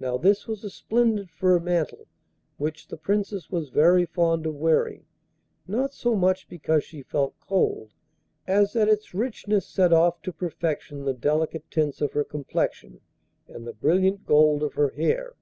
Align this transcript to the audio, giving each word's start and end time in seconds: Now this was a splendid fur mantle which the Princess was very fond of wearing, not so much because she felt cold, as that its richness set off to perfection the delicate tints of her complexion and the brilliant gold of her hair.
Now 0.00 0.18
this 0.18 0.48
was 0.48 0.64
a 0.64 0.70
splendid 0.70 1.30
fur 1.30 1.60
mantle 1.60 2.08
which 2.58 2.88
the 2.88 2.96
Princess 2.96 3.48
was 3.48 3.68
very 3.68 4.04
fond 4.04 4.44
of 4.44 4.56
wearing, 4.56 5.04
not 5.68 5.94
so 5.94 6.16
much 6.16 6.48
because 6.48 6.82
she 6.82 7.04
felt 7.04 7.38
cold, 7.38 7.92
as 8.48 8.72
that 8.72 8.88
its 8.88 9.14
richness 9.14 9.68
set 9.68 9.92
off 9.92 10.20
to 10.22 10.32
perfection 10.32 11.04
the 11.04 11.14
delicate 11.14 11.70
tints 11.70 12.00
of 12.00 12.12
her 12.14 12.24
complexion 12.24 13.02
and 13.46 13.68
the 13.68 13.72
brilliant 13.72 14.26
gold 14.26 14.64
of 14.64 14.74
her 14.74 14.88
hair. 14.88 15.34